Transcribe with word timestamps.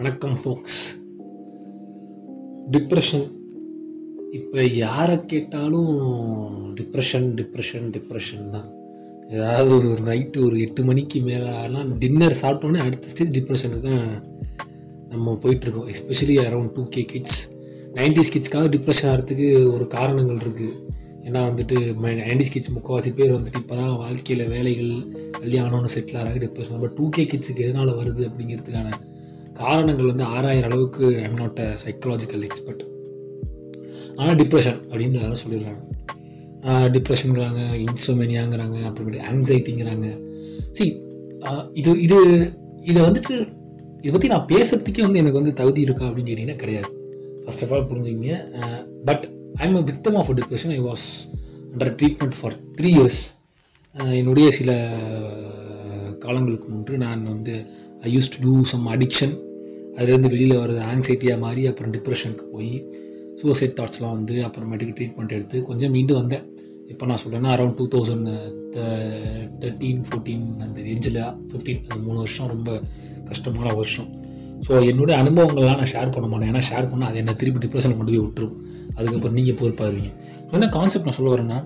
வணக்கம் 0.00 0.36
ஃபோக்ஸ் 0.42 0.78
டிப்ரெஷன் 2.70 3.24
இப்போ 4.32 4.60
யாரை 4.74 5.16
கேட்டாலும் 5.32 5.90
டிப்ரெஷன் 6.78 7.26
டிப்ரெஷன் 7.40 7.86
டிப்ரெஷன் 7.96 8.46
தான். 8.54 8.68
ஏதாவது 9.34 9.72
ஒரு 9.78 9.90
நைட்டு 10.08 10.38
ஒரு 10.46 10.56
எட்டு 10.60 10.84
மணிக்கு 10.84 11.20
மேலே 11.20 11.50
ஆனால் 11.62 11.90
டின்னர் 11.98 12.36
சாப்பிட்டோன்னே 12.42 12.80
அடுத்த 12.86 13.10
ஸ்டேஜ் 13.12 13.34
டிப்ரெஷனுக்கு 13.38 13.84
தான் 13.88 14.06
நம்ம 15.10 15.36
போயிட்டுருக்கோம். 15.42 15.90
Especially 15.94 16.36
around 16.46 16.72
two 16.76 16.84
K 16.88 17.04
kids 17.12 17.38
nineties 17.94 18.32
கிட்ஸ்க்காக 18.36 18.72
depression 18.76 19.10
ஆகிறதுக்கு 19.12 19.50
ஒரு 19.74 19.86
காரணங்கள் 19.88 20.42
இருக்குது 20.44 20.72
ஏன்னா 21.26 21.42
வந்துட்டு 21.50 21.76
நைன்டிஸ் 22.22 22.54
கிட்ஸ் 22.56 22.74
முக்கால்வாசி 22.78 23.14
பேர் 23.20 23.36
வந்துட்டு 23.36 23.62
இப்போ 23.64 23.76
தான் 23.76 23.94
வாழ்க்கையில் 23.96 24.50
வேலைகள் 24.56 24.92
கல்யாணம்னு 25.38 25.94
செட்டில் 25.96 26.20
ஆகிறாங்க 26.22 26.42
டிப்ரெஷன் 26.46 26.82
பட் 26.86 26.98
டூ 27.00 27.08
கே 27.08 27.24
கிட்ஸுக்கு 27.24 27.66
எதனால் 27.68 27.98
வருது 28.02 28.24
அப்படிங்கிறதுக்கான 28.28 28.90
காரணங்கள் 29.62 30.10
வந்து 30.12 30.24
ஆறாயிரம் 30.34 30.68
அளவுக்கு 30.70 31.06
I'm 31.26 31.38
not 31.42 31.60
a 31.66 31.68
psychological 31.84 32.44
expert 32.48 32.84
ஆனால் 34.18 34.38
டிப்ரெஷன் 34.40 34.78
அப்படின்னு 34.90 35.20
யாரும் 35.22 35.42
சொல்லிடுறாங்க. 35.44 35.82
டிப்ரெஷனுங்கிறாங்க 36.94 37.60
இன்சோமேனியாங்கிறாங்க 37.84 38.78
அப்புறமேட்டு 38.88 39.26
ஆங்ஸைட்டிங்கிறாங்க 39.30 40.06
சி 40.78 40.84
இது 41.80 41.90
இது 42.06 42.18
இதை 42.90 43.00
வந்துட்டு 43.08 43.34
இதை 44.02 44.10
பற்றி 44.12 44.28
நான் 44.32 44.48
பேசுறதுக்கே 44.52 45.04
வந்து 45.06 45.20
எனக்கு 45.22 45.40
வந்து 45.40 45.52
தகுதி 45.60 45.80
இருக்கா 45.86 46.04
அப்படின்னு 46.08 46.30
கேட்டிங்கன்னா 46.30 46.62
கிடையாது. 46.62 46.90
ஃபர்ஸ்ட் 47.44 47.64
ஆஃப் 47.64 47.72
ஆல் 47.74 47.88
புரிஞ்சுங்க 47.90 48.36
but 49.08 49.24
I 49.60 49.66
am 49.68 49.78
a 49.80 49.84
victim 49.90 50.18
of 50.20 50.30
depression 50.40 50.72
I 50.76 50.80
was 50.88 51.04
under 51.72 51.92
treatment 52.00 52.36
for 52.40 52.56
three 52.78 52.90
years 52.98 53.20
என்னுடைய 54.20 54.48
சில 54.58 54.70
காலங்களுக்கு 56.24 56.66
முன்பு 56.68 56.96
நான் 57.04 57.22
வந்து 57.24 57.54
I 58.08 58.10
use 58.16 58.30
to 58.34 58.40
do 58.46 58.52
some 58.72 58.86
addiction 58.86 59.34
அதுலேருந்து 59.98 60.32
வெளியில் 60.34 60.60
வர்றது 60.62 60.80
ஆங்ஸைட்டியாக 60.92 61.42
மாறி 61.44 61.62
அப்புறம் 61.70 61.92
டிப்ரெஷனுக்கு 61.96 62.46
போய் 62.54 62.72
சூசைட் 63.40 63.76
தாட்ஸ்லாம் 63.78 64.16
வந்து 64.18 64.34
அப்புறமேட்டுக்கு 64.46 64.94
ட்ரீட்மெண்ட் 64.98 65.34
எடுத்து 65.36 65.58
கொஞ்சம் 65.68 65.92
மீண்டு 65.96 66.14
வந்தேன். 66.20 66.44
இப்போ 66.92 67.04
நான் 67.08 67.20
சொல்கிறேன்னா 67.22 67.50
around 67.54 67.76
two 67.80 67.84
thousand 67.94 68.28
thirteen 69.62 70.00
fourteen 70.06 70.46
அந்த 70.64 70.78
ஏஜில் 70.94 71.20
ஃபிஃப்டீன் 71.48 71.80
அந்த 71.88 72.00
மூணு 72.06 72.18
வருஷம் 72.24 72.50
ரொம்ப 72.54 72.70
கஷ்டமான 73.30 73.72
வருஷம். 73.80 74.08
ஸோ 74.66 74.72
என்னுடைய 74.90 75.14
அனுபவங்கள்லாம் 75.22 75.80
நான் 75.80 75.92
ஷேர் 75.94 76.12
பண்ண 76.14 76.26
மாட்டேன். 76.30 76.50
ஏன்னா 76.52 76.62
ஷேர் 76.70 76.88
பண்ணால் 76.90 77.10
அது 77.10 77.20
என்ன 77.22 77.34
திருப்பி 77.42 77.60
டிப்ரெஷனில் 77.64 77.98
கொண்டு 78.00 78.12
போய் 78.14 78.24
விட்டுரும். 78.26 78.56
அதுக்கப்புறம் 78.96 79.36
நீங்கள் 79.38 79.58
பொறுப்பாருவீங்க 79.60 80.10
என்ன 80.56 80.68
கான்செப்ட் 80.78 81.08
நான் 81.08 81.18
சொல்ல 81.18 81.32
வரேன்னா 81.34 81.58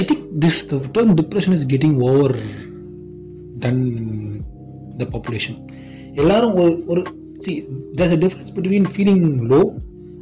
I 0.00 0.02
think 0.10 0.26
this 0.44 0.60
the 0.70 0.76
term 0.96 1.14
depression 1.20 1.54
is 1.58 1.66
getting 1.72 1.96
over 2.08 2.36
than 3.64 3.82
the 5.00 5.06
population 5.14 5.58
எல்லாரும் 6.22 6.54
ஒரு 6.54 6.72
ஒரு 6.86 7.02
see 7.44 7.52
there's 7.98 8.14
a 8.16 8.20
difference 8.24 8.52
between 8.56 8.88
feeling 8.94 9.24
low 9.52 9.60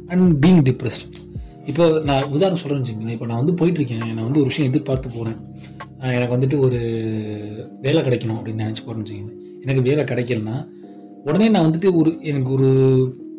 and 0.07 0.45
being 0.45 0.61
depressed 0.69 1.17
இப்போ 1.65 1.85
நான் 2.05 2.23
உதாரணம் 2.35 2.61
சொல்கிறேன்னு 2.61 2.83
வச்சுக்கோங்களேன். 2.83 3.15
இப்போ 3.17 3.25
நான் 3.25 3.41
வந்து 3.43 3.53
போயிட்டுருக்கேன். 3.59 3.97
நான் 3.97 4.27
வந்து 4.27 4.41
ஒரு 4.43 4.49
விஷயம் 4.51 4.69
எதிர்பார்த்து 4.71 5.09
போகிறேன் 5.09 5.37
எனக்கு 6.17 6.35
வந்துட்டு 6.35 6.57
ஒரு 6.65 6.79
வேலை 7.81 7.99
கிடைக்கணும் 8.03 8.37
அப்படின்னு 8.37 8.63
நினச்சி 8.63 8.83
போகிறேன்னு 8.85 9.05
வச்சுக்கோங்க. 9.05 9.35
எனக்கு 9.61 9.81
வேலை 9.81 10.03
கிடைக்கலன்னா 10.03 10.55
உடனே 11.23 11.49
நான் 11.49 11.65
வந்துட்டு 11.67 11.89
ஒரு 11.99 12.11
எனக்கு 12.31 12.51
ஒரு 12.51 12.69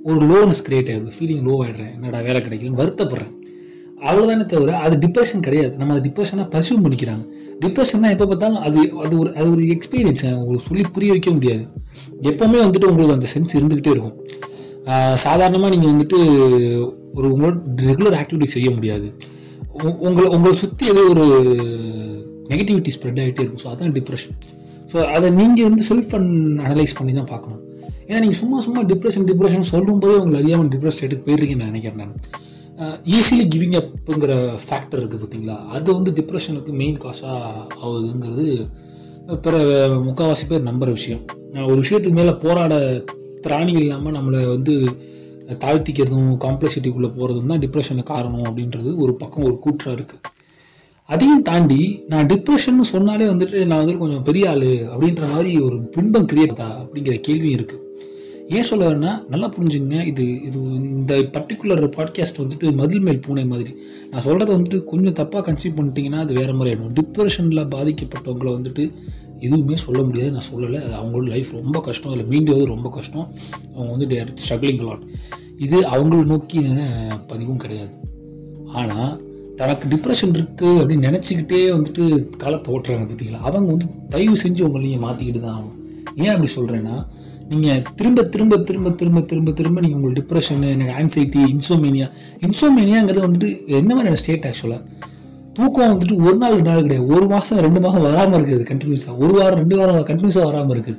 ஒரு 0.05 0.21
லோனஸ் 0.31 0.65
கிரியேட் 0.69 0.93
ஆகுது 0.95 1.13
ஃபீலிங் 1.19 1.45
லோ 1.49 1.55
ஆகிடுறேன் 1.65 1.93
என்னடா 1.95 2.21
வேலை 2.21 2.41
கிடைக்கலன்னு 2.41 2.81
வருத்தப்படுறேன். 2.83 3.35
அவ்வளோதானே 4.09 4.45
தவிர 4.53 4.71
அது 4.85 4.95
டிப்ரெஷன் 5.05 5.45
கிடையாது. 5.47 5.73
நம்ம 5.81 5.93
அதை 5.95 6.03
டிப்ரெஷனாக 6.07 6.47
பர்சியூ 6.55 6.77
பண்ணிக்கிறாங்க. 6.85 7.25
டிப்ரெஷன்னா 7.65 8.09
எப்போ 8.15 8.27
பார்த்தாலும் 8.31 8.63
அது 8.69 8.81
அது 9.05 9.15
ஒரு 9.23 9.31
அது 9.39 9.49
ஒரு 9.55 9.65
எக்ஸ்பீரியன்ஸ் 9.75 10.25
உங்களுக்கு 10.39 10.67
சொல்லி 10.69 10.85
புரிய 10.97 11.11
வைக்க 11.15 11.31
முடியாது. 11.37 11.65
எப்போவுமே 12.31 12.59
வந்துட்டு 12.67 12.89
உங்களுக்கு 12.91 13.17
அந்த 13.19 13.29
சென்ஸ் 13.35 13.55
இருந்துக்கிட்டே 13.59 13.93
இருக்கும். 13.97 14.17
சாதாரணமாக 15.27 15.71
நீங்கள் 15.75 15.93
வந்துட்டு 15.93 16.19
ஒரு 17.19 17.27
உங்களோட 17.35 17.55
ரெகுலர் 17.91 18.17
ஆக்டிவிட்டி 18.21 18.49
செய்ய 18.57 18.71
முடியாது. 18.77 19.09
உங்களை 20.09 20.27
உங்களை 20.37 20.55
சுற்றி 20.63 20.85
ஏதோ 20.93 21.03
ஒரு 21.13 21.25
நெகட்டிவிட்டி 22.51 22.91
ஸ்ப்ரெட் 22.97 23.21
ஆகிட்டே 23.23 23.43
இருக்கும். 23.45 23.63
ஸோ 23.65 23.69
அதான் 23.75 23.95
டிப்ரெஷன் 23.99 24.37
ஸோ 24.93 24.97
அதை 25.17 25.29
நீங்கள் 25.39 25.69
வந்து 25.69 25.85
செல்ஃப் 25.91 26.13
அனலைஸ் 26.67 26.99
பண்ணி 26.99 27.13
தான் 27.21 27.31
பார்க்கணும். 27.33 27.63
ஏன்னா 28.09 28.19
நீங்கள் 28.25 28.41
சும்மா 28.41 28.59
சும்மா 28.67 28.81
டிப்ரெஷன் 28.91 29.29
டிப்ரெஷன் 29.31 29.71
சொல்லும்போதே 29.75 30.17
உங்களை 30.23 30.39
அறியாமல் 30.43 30.73
டிப்ரெஷன் 30.75 31.07
எடுத்து 31.07 31.27
போயிருக்கீங்கன்னு 31.29 31.71
நினைக்கிறேன் 31.73 32.01
நான். 32.03 32.19
ஈஸிலி 33.07 33.45
கிவிங் 33.49 33.77
அப்புங்கிற 33.81 34.33
ஃபேக்டர் 34.67 35.01
இருக்குது 35.01 35.21
பார்த்தீங்களா? 35.23 35.67
அது 35.67 35.95
வந்து 35.95 36.11
டிப்ரெஷனுக்கு 36.11 36.73
மெயின் 36.73 36.97
காசாக 36.97 37.67
ஆகுதுங்கிறது 37.83 38.47
பிற 39.43 39.57
முக்கால்வாசி 40.05 40.47
பேர் 40.49 40.67
நம்புகிற 40.69 40.91
விஷயம். 40.91 41.23
ஒரு 41.67 41.79
விஷயத்துக்கு 41.83 42.11
மேலே 42.11 42.31
போராட 42.31 43.03
திராணி 43.43 43.73
இல்லாமல் 43.73 44.13
நம்மளை 44.13 44.47
வந்து 44.49 44.75
தாழ்த்திக்கிறதும் 45.65 46.31
காம்ப்ளெக்சிட்டிக்குள்ளே 46.37 47.11
போகிறதும் 47.19 47.47
தான் 47.47 47.59
டிப்ரெஷனுக்கு 47.59 48.13
காரணம் 48.13 48.45
அப்படின்றது 48.45 48.97
ஒரு 48.97 49.15
பக்கம் 49.15 49.45
ஒரு 49.45 49.59
கூற்றாக 49.59 49.97
இருக்குது 49.97 50.33
அதையும் 51.09 51.43
தாண்டி 51.43 52.05
நான் 52.09 52.27
டிப்ரெஷன் 52.27 52.81
சொன்னாலே 52.81 53.27
வந்துட்டு 53.27 53.67
நான் 53.67 53.81
வந்துட்டு 53.81 53.99
கொஞ்சம் 53.99 54.23
பெரிய 54.23 54.51
ஆள் 54.51 54.69
அப்படின்ற 54.93 55.33
மாதிரி 55.33 55.59
ஒரு 55.59 55.77
பின்பம் 55.97 56.29
கிரியேட்டா 56.33 56.69
அப்படிங்கிற 56.83 57.21
கேள்வியும் 57.21 57.59
இருக்குது 57.59 57.83
ஏன் 58.49 58.63
சொல்ல 58.63 58.89
வரேன்னா 58.89 59.29
நல்லா 59.29 59.49
புரிஞ்சுங்க 59.49 60.07
இது 60.07 60.43
இது 60.43 60.59
இந்த 60.75 61.15
பர்டிகுலர் 61.37 61.85
பாட்காஸ்ட் 61.97 62.41
வந்துட்டு 62.43 62.75
மதில் 62.75 63.01
மேல் 63.01 63.21
பூனை 63.21 63.45
மாதிரி. 63.47 63.73
நான் 64.11 64.25
சொல்கிறத 64.25 64.51
வந்துட்டு 64.57 64.85
கொஞ்சம் 64.85 65.17
தப்பாக 65.21 65.43
கன்சீவ் 65.49 65.77
பண்ணிட்டீங்கன்னா 65.79 66.21
அது 66.25 66.35
வேறு 66.35 66.55
மாதிரி 66.55 66.75
ஆகிடும் 66.75 66.95
டிப்ரெஷனில் 67.01 67.63
பாதிக்கப்பட்டவங்களை 67.75 68.53
வந்துட்டு 68.59 68.91
எதுவுமே 69.39 69.77
சொல்ல 69.77 70.03
முடியாது. 70.03 70.31
நான் 70.31 70.49
சொல்லலை. 70.53 70.81
அது 70.85 70.95
அவங்களோட 71.01 71.29
லைஃப் 71.29 71.51
ரொம்ப 71.61 71.81
கஷ்டம். 71.81 72.13
அதில் 72.13 72.31
மீண்டுவது 72.35 72.65
ரொம்ப 72.65 72.89
கஷ்டம். 72.89 73.27
அவங்க 73.75 73.91
வந்து 73.91 74.07
தேர் 74.07 74.35
ஸ்ட்ரகிளிங் 74.45 74.85
லாட் 74.85 75.05
இது 75.59 75.81
அவங்கள 75.81 76.25
நோக்கி 76.25 76.61
பதிவும் 77.27 77.57
கிடையாது. 77.57 77.95
ஆனால் 78.67 79.21
தனக்கு 79.57 79.89
டிப்ரெஷன் 79.89 80.37
இருக்குது 80.37 80.79
அப்படின்னு 80.81 81.09
நினச்சிக்கிட்டே 81.09 81.59
வந்துட்டு 81.77 82.05
காலத்தை 82.37 82.75
ஓட்டுறாங்க 82.75 83.05
பார்த்தீங்களா 83.11 83.41
அவங்க 83.49 83.69
வந்து 83.71 83.87
தயவு 84.09 84.37
செஞ்சு 84.45 84.63
உங்களை 84.63 84.89
நீங்கள் 84.89 85.05
மாற்றிக்கிட்டு 85.09 85.41
தான் 85.41 85.57
ஆகணும். 85.59 85.77
ஏன் 86.17 86.33
அப்படி 86.35 86.51
சொல்கிறேன்னா 86.57 86.97
நீங்கள் 87.51 87.83
திரும்ப 87.99 88.23
திரும்ப 88.35 88.59
திரும்ப 88.69 88.91
திரும்ப 89.01 89.21
திரும்ப 89.31 89.53
திரும்ப 89.59 89.81
நீங்கள் 89.85 89.99
உங்களுக்கு 89.99 90.21
டிப்ரெஷனு 90.21 90.69
எனக்கு 90.75 90.95
ஆன்சைட்டி 91.01 91.41
இன்சோமேனியா 91.55 92.07
இன்சோமேனியாங்கிறது 92.47 93.25
வந்துட்டு 93.27 93.51
என்ன 93.81 93.91
மாதிரியான 93.95 94.21
ஸ்டேட் 94.23 94.47
ஆக்சுவலாக 94.51 94.81
தூக்கம் 95.57 95.91
வந்துட்டு 95.93 96.17
ஒரு 96.27 96.37
நாள் 96.43 96.55
ரெண்டு 96.55 96.71
நாள் 96.71 96.85
கிடையாது. 96.85 97.07
ஒரு 97.15 97.27
மாதம் 97.33 97.61
ரெண்டு 97.67 97.81
மாதம் 97.85 98.05
வராமல் 98.07 98.39
இருக்குது 98.39 98.65
கண்டினியூஸாக 98.71 99.15
ஒரு 99.25 99.35
வாரம் 99.39 99.59
ரெண்டு 99.63 99.77
வாரம் 99.81 100.09
கண்டினியூஸாக 100.11 100.47
வராமல் 100.51 100.75
இருக்குது. 100.77 100.99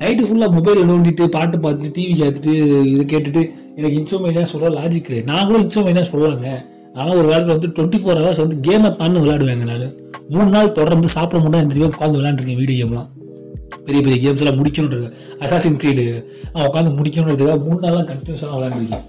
நைட்டு 0.00 0.24
ஃபுல்லாக 0.28 0.56
மொபைல் 0.56 0.80
நோண்டிட்டு 0.90 1.24
பாட்டு 1.36 1.58
பார்த்துட்டு 1.64 1.94
டிவி 1.98 2.14
கேத்துட்டு 2.20 2.54
இதை 2.92 3.04
கேட்டுட்டு 3.12 3.42
எனக்கு 3.76 3.96
இன்சோமேனியா 4.00 4.44
சொல்ல 4.54 4.72
லாஜிக் 4.78 5.06
கிடையாது. 5.08 5.28
நான் 5.32 5.46
கூட 5.50 5.58
இன்சோமேனியா 5.66 6.04
சொல்லலாங்க 6.12 6.48
ஆனால் 6.94 7.16
ஒரு 7.20 7.26
வேளத்தில் 7.32 7.54
வந்து 7.56 7.72
டுவெண்ட்டி 7.76 8.00
ஃபோர் 8.02 8.20
ஹவர்ஸ் 8.22 8.44
வந்து 8.44 8.56
கேமை 8.68 8.90
தாண்டு 8.96 9.22
விளையாடுவேங்க 9.24 9.66
நான். 9.72 9.88
மூணு 10.34 10.48
நாள் 10.56 10.76
தொடர்ந்து 10.80 11.08
சாப்பிட 11.16 11.38
முடியாது 11.44 11.66
இந்த 11.68 11.94
உட்காந்து 11.94 12.20
விளையாண்டுருக்கேன் 12.20 12.62
வீடியோ 12.62 12.78
கேம்லாம் 12.82 13.08
பெரிய 13.86 14.00
பெரிய 14.04 14.18
கேம்ஸ் 14.24 14.42
எல்லாம் 14.44 14.58
முடிக்கணுன்றது 14.60 15.08
அசாசின் 15.44 15.80
க்ரீடு 15.82 16.04
நான் 16.52 16.68
உட்காந்து 16.68 16.92
முடிக்கணுன்றதுக்காக 16.98 17.58
மூணு 17.66 17.80
நாள்லாம் 17.84 18.08
கண்டினியூஸாக 18.10 18.54
விளாண்டுருக்கேன் 18.56 19.04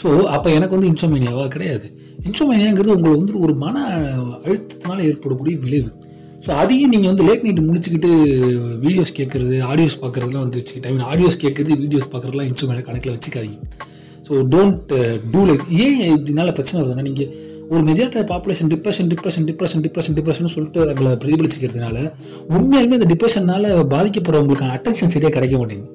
ஸோ 0.00 0.08
அப்போ 0.34 0.48
எனக்கு 0.58 0.74
வந்து 0.76 0.90
இன்சோமேனியாவா 0.92 1.46
கிடையாது. 1.54 1.86
இன்சோமேனியாங்கிறது 2.28 2.94
உங்களை 2.96 3.12
வந்து 3.16 3.34
ஒரு 3.44 3.52
மன 3.64 3.74
அழுத்தத்தினால 4.46 4.98
ஏற்படக்கூடிய 5.08 5.56
விளைவு. 5.64 5.90
ஸோ 6.44 6.50
அதையும் 6.62 6.92
நீங்கள் 6.94 7.10
வந்து 7.12 7.24
லேட் 7.28 7.44
நைட்டு 7.46 7.64
முடிச்சுக்கிட்டு 7.66 8.10
வீடியோஸ் 8.84 9.12
கேட்குறது 9.18 9.56
ஆடியோஸ் 9.70 9.98
பார்க்குறதுலாம் 10.02 10.44
வந்து 10.44 10.58
வச்சுக்கிட்டு 10.60 10.88
ஐ 10.90 10.92
மீன் 10.96 11.08
ஆடியோஸ் 11.12 11.40
கேட்குறது 11.44 11.76
வீடியோஸ் 11.82 12.08
பார்க்குறதுலாம் 12.12 12.48
இன்சோமேனியா 12.50 12.86
கணக்கில் 12.88 13.14
வச்சுக்காதீங்க. 13.16 13.58
ஸோ 14.26 14.32
டோன்ட் 14.54 14.92
டூ 15.32 15.40
லைக் 15.50 15.64
ஏன் 15.84 16.00
இதனால 16.16 16.52
பிரச்சனை 16.58 16.78
வருதுன்னா 16.80 17.06
நீங்கள் 17.10 17.30
ஒரு 17.72 17.82
majority 17.88 18.22
population 18.30 18.70
depression 18.72 19.08
depression 19.10 19.44
depression 19.48 19.82
depression 19.86 20.14
depression 20.18 20.52
சொல்லிட்டு 20.54 20.80
அவங்களை 20.84 21.10
பிரதிபலிச்சிக்கிறதுனால 21.22 21.98
உண்மையாலுமே 22.56 22.96
இந்த 22.98 23.08
டிப்ரெஷனால 23.12 23.74
பாதிக்கப்படுறவங்களுக்கு 23.92 24.72
அட்டென்ஷன் 24.76 25.12
சரியாக 25.14 25.32
கிடைக்க 25.36 25.54
மாட்டேங்குது. 25.60 25.92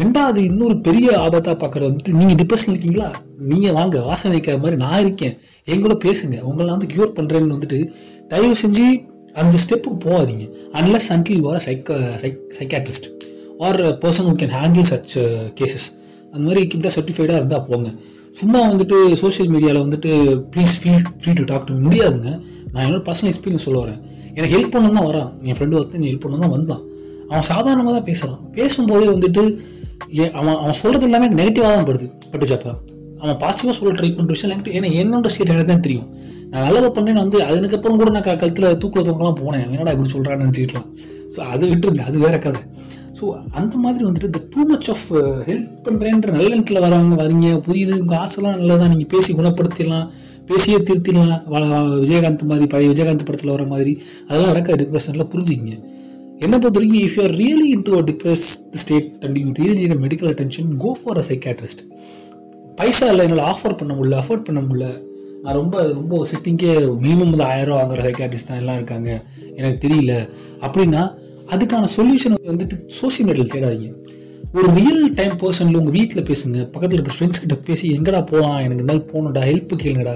ரெண்டாவது 0.00 0.40
இன்னொரு 0.50 0.76
பெரிய 0.88 1.08
ஆபத்தாக 1.24 1.56
பார்க்குறது 1.62 1.88
வந்துட்டு 1.90 2.12
நீங்கள் 2.18 2.38
டிப்ரெஷன் 2.42 2.72
இருக்கீங்களா? 2.74 3.08
நீங்கள் 3.50 3.74
வாங்க 3.78 4.04
வாசனை 4.10 4.32
வைக்கிற 4.36 4.54
மாதிரி 4.64 4.76
நான் 4.84 5.00
இருக்கேன். 5.04 5.34
எங்களோ 5.74 5.96
பேசுங்க. 6.06 6.36
உங்களை 6.50 6.68
வந்து 6.74 6.90
க்யூர் 6.94 7.16
பண்ணுறேன்னு 7.18 7.56
வந்துட்டு 7.56 7.80
தயவு 8.32 8.54
செஞ்சு 8.62 8.86
அந்த 9.42 9.56
ஸ்டெப்புக்கு 9.64 9.98
போகாதீங்க. 10.06 10.46
Unless 10.78 11.10
until 11.16 11.38
you 11.40 11.46
are 11.52 11.64
psych 11.68 11.98
psych 12.22 12.40
psychiatrist 12.58 13.08
or 13.66 13.82
person 14.04 14.28
who 14.30 14.34
can 14.42 14.56
handle 14.60 14.88
such 14.92 15.14
cases 15.60 15.88
அந்த 16.32 16.44
மாதிரி 16.48 16.62
கிட்ட 16.74 16.90
சர்டிஃபைடாக 16.96 17.40
இருந்தால் 17.40 17.66
போங்க. 17.70 17.90
சும்மா 18.40 18.60
வந்துட்டு 18.70 18.96
சோஷியல் 19.22 19.50
மீடியாவில் 19.54 19.82
வந்துட்டு 19.84 20.10
please 20.52 20.74
feel 20.80 21.04
free 21.20 21.32
to 21.38 21.44
talk 21.50 21.66
to 21.68 21.74
முடியாதுங்க. 21.86 22.30
நான் 22.72 22.84
என்னோட 22.86 23.02
பர்சனல் 23.08 23.30
எக்ஸ்பீரியன்ஸ் 23.32 23.66
சொல்ல 23.66 23.78
வரேன். 23.84 24.00
எனக்கு 24.36 24.54
ஹெல்ப் 24.56 24.72
பண்ணணும் 24.74 24.98
தான் 24.98 25.08
வரான். 25.10 25.30
என் 25.48 25.56
ஃப்ரெண்டு 25.58 25.76
ஒருத்தன் 25.78 26.08
ஹெல்ப் 26.10 26.24
பண்ணணும் 26.24 26.44
தான் 26.44 26.54
வந்தான். 26.56 26.82
அவன் 27.30 27.46
சாதாரணமாக 27.52 27.92
தான் 27.96 28.06
பேசுகிறான் 28.08 28.42
பேசும்போதே 28.56 29.06
வந்துட்டு 29.14 29.42
அவன் 30.38 30.56
அவன் 30.62 30.78
சொல்கிறது 30.80 31.06
எல்லாமே 31.08 31.28
நெகட்டிவாக 31.40 31.72
தான் 31.76 31.88
படுது. 31.90 32.06
பட்டுச்சாப்பா? 32.32 32.72
அவன் 33.22 33.38
பாசிட்டிவாக 33.42 33.74
சொல்ல 33.78 33.92
ட்ரை 33.98 34.10
பண்ணுற 34.16 34.34
விஷயம் 34.36 34.54
எனக்கு 34.54 34.72
ஏன்னா 34.78 34.88
என்னோட 35.02 35.28
ஸ்டேட் 35.34 35.52
எனக்கு 35.54 35.72
தான் 35.72 35.84
தெரியும். 35.86 36.08
நான் 36.52 36.64
நல்லது 36.66 36.88
பண்ணேன்னு 36.96 37.22
வந்து 37.24 37.38
அதுக்கப்புறம் 37.50 37.98
கூட 38.00 38.10
நான் 38.16 38.26
கழுத்தில் 38.42 38.66
தூக்கில் 38.82 39.06
தூக்கலாம் 39.08 39.38
போனேன். 39.42 39.66
என்னடா 39.74 39.92
இப்படி 39.94 40.10
சொல்கிறான்னு 40.14 40.44
நினச்சிக்கலாம் 40.46 40.88
ஸோ 41.34 41.40
அது 41.52 41.64
விட்டுருங்க. 41.72 42.04
அது 42.10 42.16
வேற 42.24 42.36
கதை. 42.46 42.62
ஸோ 43.22 43.28
அந்த 43.58 43.74
மாதிரி 43.82 44.02
வந்துட்டு 44.06 44.28
இந்த 44.28 44.40
டூ 44.52 44.60
மச் 44.68 44.88
ஆஃப் 44.92 45.04
ஹெல்ப் 45.48 45.74
பண்ணுறேன்ற 45.86 46.30
நல்ல 46.36 46.48
எண்ணத்தில் 46.54 46.80
வரவங்க 46.84 47.16
வரீங்க. 47.20 47.48
புரியுது. 47.66 47.94
உங்கள் 48.02 48.20
ஆசைலாம் 48.22 48.56
நல்லதான் 48.60 48.90
நீங்கள் 48.92 49.10
பேசி 49.12 49.30
குணப்படுத்திடலாம். 49.32 50.06
பேசியே 50.48 50.78
திருத்திடலாம். 50.88 51.44
விஜயகாந்த் 52.02 52.42
மாதிரி 52.52 52.66
பழைய 52.72 52.88
விஜயகாந்த் 52.92 53.24
படத்தில் 53.28 53.52
வர 53.54 53.66
மாதிரி. 53.72 53.92
அதெல்லாம் 54.26 54.50
நடக்க 54.52 54.78
டிப்ரெஷனில் 54.82 55.28
புரிஞ்சுங்க 55.34 55.76
என்னை 56.44 56.56
பொறுத்த 56.58 56.78
வரைக்கும் 56.78 57.04
if 57.06 57.16
you 57.18 57.22
are 57.28 57.36
really 57.42 57.68
in 57.76 57.86
to 57.88 58.00
depressed 58.10 58.76
state 58.82 59.10
and 59.24 59.38
you 59.42 59.52
really 59.60 59.76
need 59.80 60.04
medical 60.06 60.30
attention 60.32 60.70
go 60.84 60.92
for 61.02 61.20
a 61.22 61.26
psychiatrist 61.30 61.82
பைசா 62.80 63.08
இல்லை 63.12 63.24
என்னால் 63.28 63.46
ஆஃபர் 63.52 63.78
பண்ண 63.80 63.92
முடியல 63.98 64.20
அஃபோர்ட் 64.22 64.46
பண்ண 64.50 64.60
முடியல. 64.68 64.86
நான் 65.44 65.58
ரொம்ப 65.62 65.76
ரொம்ப 66.00 66.26
சிட்டிங்கே 66.32 66.72
மினிமம் 67.04 67.32
வந்து 67.34 67.48
ஆயிரம் 67.52 67.68
ரூபா 67.70 67.80
வாங்குற 67.80 68.02
சைக்காட்ரிஸ்ட் 68.08 68.50
தான் 68.50 68.62
எல்லாம் 68.62 68.78
இருக்காங்க. 68.80 69.10
எனக்கு 69.58 69.78
தெரியல. 69.86 70.14
அப்படின்னா 70.66 71.02
அதுக்கான 71.52 71.88
சொல்யூஷன் 71.96 72.36
வந்துட்டு 72.50 72.76
சோஷியல் 72.86 73.26
மீடியாவில் 73.28 73.52
தேடாதீங்க. 73.54 73.90
ஒரு 74.54 74.68
ரியல் 74.78 75.12
டைம் 75.18 75.34
பர்சனில் 75.42 75.78
உங்கள் 75.80 75.94
வீட்டில் 75.98 76.22
பேசுங்க. 76.22 76.58
பக்கத்தில் 76.74 76.96
இருக்கிற 76.98 77.16
ஃப்ரெண்ட்ஸ் 77.18 77.40
கிட்ட 77.42 77.54
பேசி 77.68 77.98
எங்கடா 77.98 78.20
போகலாம் 78.30 78.58
எனக்கு 78.64 78.78
இந்த 78.78 78.86
மாதிரி 78.90 79.04
போகணும்டா. 79.12 79.42
ஹெல்ப் 79.50 79.74
கேளுங்கடா. 79.82 80.14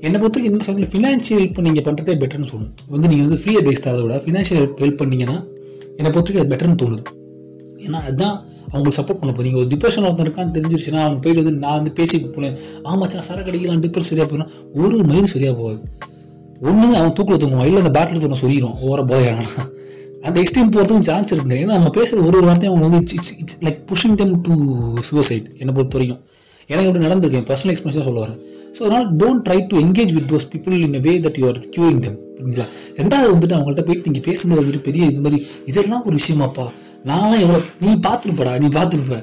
என்னை 0.00 0.16
பொறுத்தவரைக்கும் 0.20 0.54
இந்த 0.54 0.64
சமயத்தில் 0.64 0.92
ஃபினான்ஷியல் 0.94 1.40
ஹெல்ப் 1.42 1.60
நீங்கள் 1.66 1.84
பண்ணுறதே 1.84 2.14
பெட்டர்னு 2.22 2.48
சொல்லணும். 2.52 2.74
வந்து 2.88 3.08
நீங்கள் 3.08 3.26
வந்து 3.26 3.40
ஃப்ரீ 3.42 3.54
அட்வைஸ் 3.60 3.84
தரதை 3.84 4.02
விட 4.02 4.16
ஃபினான்ஷியல் 4.24 4.60
ஹெல்ப் 4.62 4.80
ஹெல்ப் 4.82 4.98
பண்ணீங்கன்னா 5.02 5.36
என்னை 5.96 6.10
பொறுத்தவரைக்கும் 6.14 6.44
அது 6.44 6.52
பெட்டர்னு 6.54 6.78
தோணுது. 6.82 7.04
ஏன்னா 7.84 8.00
அதுதான் 8.08 8.36
அவங்களுக்கு 8.72 8.98
சப்போர்ட் 9.00 9.20
பண்ண 9.20 9.32
போகிறீங்க 9.36 9.56
ஒரு 9.62 9.68
டிப்ரெஷன் 9.72 10.04
ஒருத்தன் 10.06 10.26
இருக்கான்னு 10.26 10.54
தெரிஞ்சிருச்சுன்னா 10.56 11.00
அவங்க 11.06 11.20
போயிட்டு 11.24 11.42
வந்து 11.42 11.62
நான் 11.64 11.72
வந்து 11.72 11.92
பேசி 11.92 12.18
போனேன். 12.36 12.56
ஆமாச்சா 12.84 13.18
சரக்கு 13.18 13.50
அடிக்கலாம் 13.52 13.82
டிப்ரெஷன் 13.84 14.10
சரியாக 14.12 14.28
போயிடும் 14.30 14.50
ஒரு 14.84 14.96
மயில் 15.10 15.32
சரியாக 15.34 15.56
போகாது. 15.60 15.80
ஒன்று 16.68 16.96
அவன் 16.96 17.12
தூக்கில் 17.12 17.40
தூங்குவான் 17.44 17.68
இல்லை 17.70 17.82
அந்த 17.82 17.92
பேட்டில் 17.98 18.22
தூங்க 18.24 18.38
சொல்லிடும் 18.42 18.76
ஓர 18.88 19.00
போதையான 19.12 19.46
அந்த 20.26 20.36
எக்ஸ்ட்ரீம் 20.42 20.70
போகிறதுக்கும் 20.74 21.06
சான்ஸ் 21.08 21.32
இருக்குங்க. 21.34 21.56
ஏன்னா 21.62 21.74
நம்ம 21.78 21.90
பேசுகிற 21.96 22.22
ஒரு 22.28 22.36
ஒரு 22.40 22.46
வார்த்தையும் 22.48 22.74
அவங்க 22.74 22.86
வந்து 22.88 23.14
it's 23.16 23.34
it's 23.42 23.58
like 23.66 23.80
pushing 23.90 24.16
them 24.20 24.30
to 24.46 24.54
suicide 25.08 25.48
என்னை 25.60 25.72
பொறுத்த 25.78 25.96
வரைக்கும். 25.98 26.20
எனக்கு 26.70 26.88
இப்படி 26.90 27.06
நடந்திருக்கேன் 27.06 27.46
பர்சனல் 27.48 27.72
எக்ஸ்பீரியன்ஸாக 27.72 28.06
சொல்ல 28.08 28.20
வரேன் 28.24 28.38
ஸோ 28.76 28.80
அதனால் 28.86 29.06
don't 29.20 29.42
try 29.46 29.58
to 29.70 29.74
engage 29.84 30.12
with 30.16 30.28
those 30.32 30.46
people 30.52 30.76
in 30.86 30.96
way 31.06 31.12
that 31.24 31.26
that 31.26 31.36
you 31.40 31.46
are 31.50 31.58
curing 31.74 31.98
புரியுங்களா 32.36 32.66
ரெண்டாவது 33.00 33.28
வந்துட்டு 33.34 33.56
அவங்கள்ட்ட 33.56 33.82
போயிட்டு 33.88 34.06
நீங்கள் 34.08 34.24
பேசும்போது 34.28 34.60
வந்துட்டு 34.62 34.80
பெரிய 34.88 35.04
இது 35.10 35.20
மாதிரி 35.26 35.38
இதெல்லாம் 35.70 36.02
ஒரு 36.08 36.16
விஷயமாப்பா. 36.20 36.64
நான்லாம் 37.10 37.42
எவ்வளோ 37.44 37.60
நீ 37.84 37.90
பார்த்துருப்படா 38.06 38.52
நீ 38.62 38.68
பார்த்துருப்ப. 38.78 39.16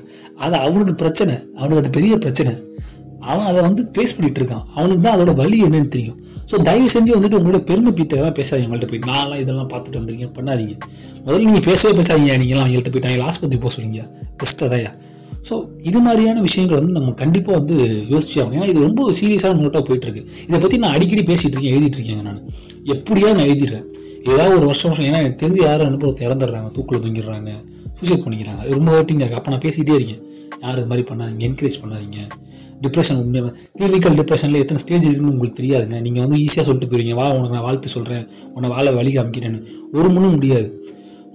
அது 0.44 0.56
அவனுக்கு 0.65 0.94
பிரச்சனை 1.01 1.33
அவனுக்கு 1.57 1.81
அது 1.83 1.92
பெரிய 1.97 2.13
பிரச்சனை. 2.18 2.51
அவன் 3.29 3.47
அதை 3.50 3.59
வந்து 3.68 3.81
ஃபேஸ் 3.94 4.15
பண்ணிட்டு 4.18 4.39
இருக்கான். 4.41 4.63
அவனுக்கு 4.77 5.03
தான் 5.06 5.15
அதோட 5.18 5.33
வலி 5.41 5.57
என்னன்னு 5.68 5.91
தெரியும். 5.95 6.18
ஸோ 6.50 6.57
தயவு 6.68 6.88
செஞ்சு 6.94 7.12
வந்துட்டு 7.15 7.38
உங்களோட 7.39 7.59
பெருமை 7.69 7.91
பீத்தெல்லாம் 7.97 8.35
பேசாதீங்க 8.39 8.68
அவங்கள்ட்ட 8.68 8.89
போய். 8.91 9.06
நான்லாம் 9.12 9.41
இதெல்லாம் 9.44 9.69
பார்த்துட்டு 9.73 10.00
வந்திருக்கீங்க 10.00 10.31
பண்ணாதீங்க. 10.38 10.75
முதல்ல 11.25 11.45
நீங்கள் 11.50 11.65
பேசவே 11.69 11.94
பேசாதீங்க. 12.00 12.35
நீங்களாம் 12.41 12.65
அவங்கள்ட்ட 12.65 12.91
போயிட்டு 12.94 13.09
அவங்க 13.12 13.27
ஆஸ்பத்திரி 13.29 13.62
போக 13.65 13.73
சொல்லுங்க. 13.75 14.03
பெஸ்ட் 14.41 14.63
அதையா 14.68 14.91
ஸோ 15.47 15.53
இது 15.89 16.00
மாதிரியான 16.06 16.41
விஷயங்கள் 16.47 16.79
வந்து 16.79 16.94
நம்ம 16.97 17.13
கண்டிப்பாக 17.21 17.56
வந்து 17.59 17.75
யோசிச்சு 18.12 18.35
ஆகணும். 18.41 18.57
ஏன்னா 18.57 18.68
இது 18.71 18.79
ரொம்ப 18.88 19.06
சீரியஸான 19.19 19.59
நோட்டாக 19.62 19.83
போயிட்டுருக்கு. 19.88 20.21
இதை 20.50 20.57
பற்றி 20.63 20.77
நான் 20.83 20.94
அடிக்கடி 20.97 21.23
பேசிகிட்டு 21.29 21.56
இருக்கேன் 21.56 21.75
எழுதிட்டு 21.77 21.97
இருக்கேங்க 22.00 22.23
நான். 22.27 22.41
எப்படியாவது 22.95 23.38
நான் 23.39 23.47
எழுதிடுறேன். 23.50 23.85
ஏதாவது 24.31 24.53
ஒரு 24.59 24.65
வருஷம் 24.71 24.89
வருஷம். 24.91 25.07
ஏன்னா 25.09 25.21
எனக்கு 25.23 25.39
தெரிஞ்சு 25.44 25.62
யாரும் 25.68 25.89
அனுபவத்தை 25.91 26.23
இறந்துடுறாங்க. 26.27 26.69
தூக்கில் 26.75 27.01
தூங்கிடுறாங்க. 27.06 27.51
சூசைட் 28.00 28.23
பண்ணிக்கிறாங்க. 28.25 28.62
அது 28.63 28.77
ரொம்ப 28.79 28.91
ஹர்ட்டிங்காக 28.97 29.25
இருக்குது 29.25 29.41
அப்போ 29.41 29.51
நான் 29.53 29.63
பேசிக்கிட்டே 29.65 29.95
இருக்கேன். 30.00 30.21
யாரும் 30.63 30.81
இது 30.81 30.89
மாதிரி 30.91 31.06
பண்ணாதீங்க. 31.12 31.44
என்கரேஜ் 31.50 31.79
பண்ணாதீங்க. 31.83 32.19
டிப்ரெஷன் 32.86 33.19
உண்மையாக 33.24 33.51
கிளினிக்கல் 33.80 34.16
டிப்ரெஷனில் 34.19 34.62
எத்தனை 34.63 34.81
ஸ்டேஜ் 34.83 35.06
இருக்குன்னு 35.07 35.33
உங்களுக்கு 35.33 35.60
தெரியாதுங்க. 35.62 35.98
நீங்கள் 36.06 36.24
வந்து 36.25 36.38
ஈஸியாக 36.45 36.66
சொல்லிட்டு 36.68 36.89
போயிருங்க 36.92 37.16
வா 37.19 37.28
உனக்கு 37.38 37.56
நான் 37.57 37.68
வாழ்த்து 37.68 37.94
சொல்கிறேன் 37.95 38.25
உன்னை 38.56 38.69
வாழ 38.75 38.92
வழி 39.00 39.13
காமிக்கிறேன்னு. 39.18 39.62
ஒரு 39.98 40.10
முன்னும் 40.16 40.36
முடியாது. 40.38 40.69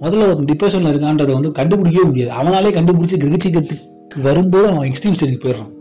முதல்ல 0.03 0.25
ஒரு 0.33 0.43
டிப்ரெஷனில் 0.51 0.91
இருக்கான்றதை 0.93 1.33
வந்து 1.37 1.51
கண்டுபிடிக்கவே 1.59 2.05
முடியாது. 2.11 2.31
அவனாலே 2.39 2.71
கண்டுபிடிச்சி 2.77 3.17
கிரகிச்சிக்கிறதுக்கு 3.23 4.21
வரும்போது 4.27 4.67
அவன் 4.71 4.87
எக்ஸ்ட்ரீம் 4.89 5.17
ஸ்டேஜுக்கு 5.19 5.43
போயிடுறான். 5.45 5.71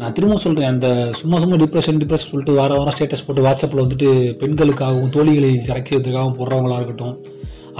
நான் 0.00 0.14
திரும்ப 0.16 0.36
சொல்கிறேன் 0.44 0.70
அந்த 0.72 0.88
சும்மா 1.20 1.38
சும்மா 1.42 1.56
டிப்ரெஷன் 1.62 1.98
டிப்ரெஷன் 2.02 2.30
சொல்லிட்டு 2.32 2.52
வார 2.58 2.70
வாரம் 2.78 2.94
ஸ்டேட்டஸ் 2.96 3.24
போட்டு 3.26 3.42
வாட்ஸ்அப்பில் 3.46 3.82
வந்துட்டு 3.84 4.08
பெண்களுக்காகவும் 4.42 5.10
தோழிகளை 5.16 5.50
கரைக்கிறதுக்காகவும் 5.68 6.38
போடுறவங்களா 6.38 6.78
இருக்கட்டும். 6.80 7.16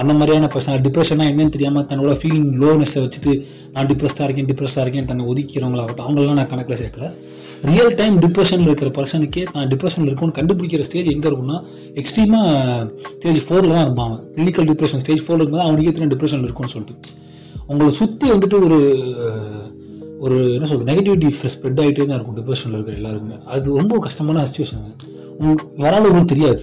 அந்த 0.01 0.13
மாதிரியான 0.19 0.49
பர்சன் 0.53 0.83
டிப்ரெஷனாக 0.87 1.31
என்னன்னு 1.31 1.53
தெரியாமல் 1.55 1.85
தன்னோட 1.91 2.13
ஃபீலிங் 2.21 2.49
லோனஸை 2.61 2.99
வச்சுட்டு 3.05 3.33
நான் 3.73 3.89
டிப்ரெஸ்டாக 3.91 4.27
இருக்கேன் 4.27 4.49
டிப்ரெஸ்டாக 4.51 4.85
இருக்கேன் 4.85 5.07
தன்னை 5.11 5.25
ஒதுக்கிறவங்களாகட்டும் 5.31 6.05
அவங்களெல்லாம் 6.07 6.39
நான் 6.39 6.51
கணக்கில் 6.53 6.79
சேர்க்கல. 6.81 7.07
ரியல் 7.69 7.95
டைம் 7.99 8.15
டிப்ரெஷனில் 8.23 8.69
இருக்கிற 8.69 8.89
பர்சனுக்கே 8.97 9.43
நான் 9.55 9.67
டிப்ரெஷனில் 9.73 10.09
இருக்கும்னு 10.09 10.37
கண்டுபிடிக்கிற 10.37 10.83
ஸ்டேஜ் 10.87 11.09
எங்கே 11.15 11.27
இருக்கும்னா 11.31 11.57
எக்ஸ்ட்ரீமாக 12.01 12.87
ஸ்டேஜ் 13.17 13.41
ஃபோரில் 13.47 13.75
தான் 13.75 13.85
இருப்பாங்க. 13.87 14.15
கிளினிக்கல் 14.35 14.69
டிப்ரெஷன் 14.71 15.03
ஸ்டேஜ் 15.03 15.21
ஃபோரில் 15.25 15.41
இருக்கும்போது 15.41 15.65
அவனுக்கு 15.67 15.91
எத்தனை 15.91 16.07
டிப்ரெஷன் 16.13 16.45
இருக்கும்னு 16.47 16.73
சொல்லிட்டு. 16.75 16.95
உங்களை 17.71 17.91
சுற்றி 17.99 18.27
வந்துட்டு 18.35 18.57
ஒரு 18.67 18.79
ஒரு 20.25 20.37
என்ன 20.55 20.65
சொல்றது 20.69 20.89
நெகட்டிவிட்டி 20.91 21.27
ஸ்ப்ரெட் 21.53 21.79
ஆகிட்டே 21.83 22.03
தான் 22.09 22.17
இருக்கும் 22.17 22.37
டிப்ரெஷனில் 22.39 22.75
இருக்கிற 22.77 22.97
எல்லாருக்குமே. 22.99 23.37
அது 23.53 23.77
ரொம்ப 23.81 23.99
கஷ்டமான 24.07 24.43
சுச்சுவேஷனுங்க 24.49 24.91
உங்களுக்கு 25.43 26.11
ஒன்றும் 26.11 26.31
தெரியாது. 26.33 26.61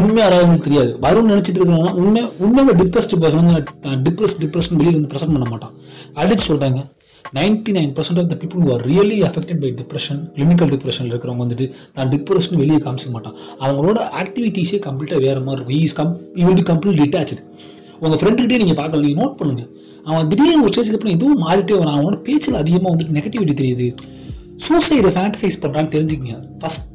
உண்மையாக 0.00 0.26
வராதவங்களுக்கு 0.28 0.66
தெரியாது. 0.68 0.90
வரும்னு 1.04 1.32
நினச்சிட்டு 1.32 1.58
இருக்கிறவங்க 1.60 1.92
உண்மை 2.02 2.22
உண்மையாக 2.44 2.74
டிப்ரெஸ்ட் 2.80 3.14
பர்சன் 3.22 3.48
வந்து 3.50 4.00
டிப்ரெஸ் 4.06 4.36
டிப்ரெஷன் 4.42 4.78
வெளியே 4.80 4.94
வந்து 4.96 5.10
ப்ரெசென்ட் 5.12 5.34
பண்ண 5.36 5.48
மாட்டான். 5.54 5.74
அடிச்சு 6.22 6.44
சொல்கிறாங்க 6.50 6.80
ninety 7.36 7.72
nine 7.76 7.92
percent 7.96 8.20
of 8.22 8.30
the 8.32 8.36
people 8.40 8.70
are 8.72 8.82
really 8.90 9.18
affected 9.28 9.60
by 9.64 9.70
depression 9.80 10.20
clinical 10.36 10.70
டிப்ரெஷனில் 10.74 11.12
இருக்கிறவங்க 11.12 11.42
வந்துட்டு 11.44 11.66
தான் 11.96 12.10
டிப்ரெஷன் 12.14 12.58
வெளியே 12.62 12.78
காமிச்சிக்க 12.86 13.12
மாட்டான். 13.16 13.36
அவங்களோட 13.64 13.98
ஆக்டிவிட்டீஸே 14.22 14.80
கம்ப்ளீட்டாக 14.88 15.20
வேறு 15.26 15.42
மாதிரி 15.46 15.60
இருக்கும். 15.60 15.84
Is 15.86 15.96
come 16.00 16.12
E 16.40 16.44
will 16.46 16.58
be 16.60 16.66
complete 16.72 16.98
detach 17.02 17.38
உங்கள் 18.02 18.20
ஃப்ரெண்டுகிட்டே 18.22 18.58
நீங்கள் 18.62 18.78
பார்க்கல 18.80 19.02
நீங்கள் 19.06 19.22
நோட் 19.22 19.38
பண்ணுங்க. 19.40 19.64
அவன் 20.10 20.28
திடீர்னு 20.32 20.62
ஒரு 20.64 20.72
ஸ்டேஜுக்கு 20.72 20.98
அப்புறம் 20.98 21.16
இதுவும் 21.16 21.42
மாறிட்டே 21.46 21.76
வரான். 21.80 21.96
அவனோட 21.98 22.18
பேச்சில் 22.28 22.60
அதிகமாக 22.62 22.92
வந்துட்டு 22.94 23.16
நெகட்டிவிட்டி 23.18 23.54
தெரியுது. 23.62 23.86
சூசைடை 24.66 25.12
ஃபேண்டசைஸ் 25.16 25.62
பண்ணுறான்னு 25.64 25.92
தெரிஞ்சுக்கங்க. 25.96 26.36
ஃபஸ்ட் 26.60 26.86